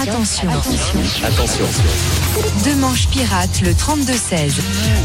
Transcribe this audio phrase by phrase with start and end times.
[0.00, 0.48] Attention.
[1.24, 1.64] Attention.
[2.64, 4.52] Deux manches pirates, le 32-16.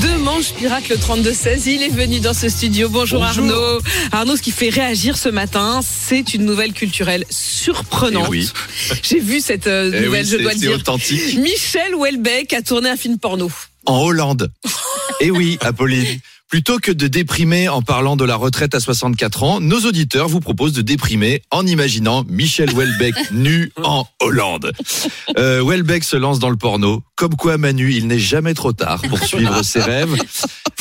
[0.00, 1.62] Deux manches pirates le 32-16.
[1.68, 2.88] Il est venu dans ce studio.
[2.88, 3.80] Bonjour, Arnaud.
[4.12, 8.24] Arnaud, ce qui fait réagir ce matin, c'est une nouvelle culturelle surprenante.
[8.28, 8.50] Eh oui.
[9.02, 10.76] J'ai vu cette euh, Eh nouvelle, oui, je dois le c'est dire.
[10.76, 11.38] authentique.
[11.38, 13.50] Michel Houellebecq a tourné un film porno.
[13.84, 14.50] En Hollande.
[15.20, 16.18] Et oui, Apolline.
[16.48, 20.40] Plutôt que de déprimer en parlant de la retraite à 64 ans, nos auditeurs vous
[20.40, 24.72] proposent de déprimer en imaginant Michel Houellebecq nu en Hollande.
[25.36, 27.02] Euh, Houellebecq se lance dans le porno.
[27.16, 30.16] Comme quoi, Manu, il n'est jamais trop tard pour suivre ses rêves.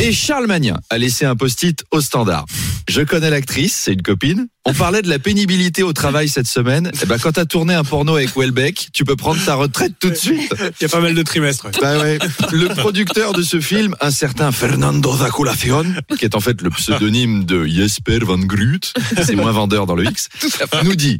[0.00, 2.46] Et Charles Magnin a laissé un post-it au standard.
[2.88, 4.48] Je connais l'actrice, c'est une copine.
[4.66, 6.92] On parlait de la pénibilité au travail cette semaine.
[7.02, 10.10] Eh ben, quand t'as tourné un porno avec Houellebecq, tu peux prendre ta retraite tout
[10.10, 10.52] de suite.
[10.80, 11.64] Il y a pas mal de trimestres.
[11.64, 11.70] ouais.
[11.80, 12.18] Bah ouais.
[12.52, 15.84] Le producteur de ce film, un certain Fernando Zaculacion,
[16.18, 18.92] qui est en fait le pseudonyme de Jesper Van Groot,
[19.24, 20.28] c'est moins vendeur dans le X,
[20.84, 21.18] nous dit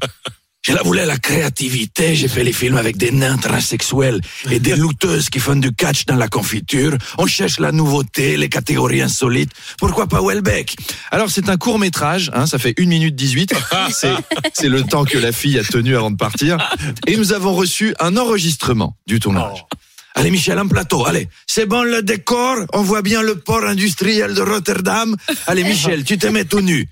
[0.70, 4.76] je la voulais la créativité, j'ai fait les films avec des nains transsexuels et des
[4.82, 6.96] looteuses qui font du catch dans la confiture.
[7.18, 9.50] On cherche la nouveauté, les catégories insolites.
[9.78, 10.76] Pourquoi pas Welbeck?
[11.10, 13.52] Alors c'est un court métrage, hein, ça fait 1 minute 18.
[14.52, 16.56] C'est, le temps que la fille a tenu avant de partir.
[17.06, 19.64] Et nous avons reçu un enregistrement du tournage.
[20.14, 21.28] Allez Michel, un plateau, allez.
[21.46, 25.16] C'est bon le décor, on voit bien le port industriel de Rotterdam.
[25.46, 26.88] Allez Michel, tu te mets tout nu.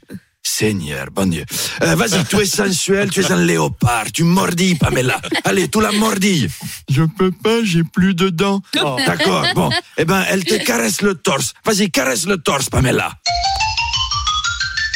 [0.59, 1.45] Seigneur, bon Dieu.
[1.85, 5.21] Euh, vas-y, tu es sensuel, tu es un léopard, tu mordis Pamela.
[5.45, 6.49] Allez, tu la mordilles.
[6.91, 8.61] Je peux pas, j'ai plus de dents.
[9.07, 9.71] D'accord, bon.
[9.97, 11.55] Eh ben, elle te caresse le torse.
[11.65, 13.13] Vas-y, caresse le torse, Pamela.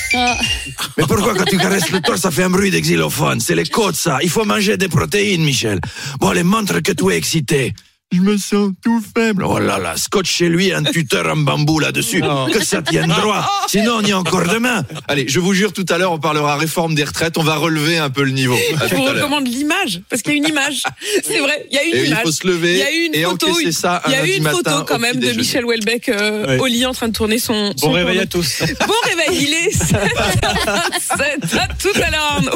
[0.97, 3.66] Mais pourquoi quand tu caresses le torse, ça fait un bruit de xylophone C'est les
[3.66, 4.19] côtes, ça.
[4.22, 5.80] Il faut manger des protéines, Michel.
[6.20, 7.74] Bon, allez, montre que tu es excité.
[8.12, 9.44] Je me sens tout faible.
[9.44, 12.22] Oh là là, scotch chez lui un tuteur en bambou là-dessus.
[12.52, 13.48] Que ça tienne droit.
[13.68, 14.84] Sinon, on y est encore demain.
[15.08, 17.38] Allez, je vous jure, tout à l'heure, on parlera réforme des retraites.
[17.38, 18.56] On va relever un peu le niveau.
[18.80, 20.82] À Je vous recommande l'image, parce qu'il y a une image.
[21.24, 22.22] C'est vrai, il y a une Et il image.
[22.24, 24.36] faut se lever Il y a une et photo, encaisser ça un il y a
[24.36, 25.38] une matin photo quand même de déjeuner.
[25.38, 27.72] Michel Houellebecq euh, au lit en train de tourner son.
[27.76, 28.22] son Bon réveil porno.
[28.22, 28.62] à tous.
[28.86, 29.94] Bon réveil, il est 7
[31.58, 32.50] à tout à l'heure Arnaud.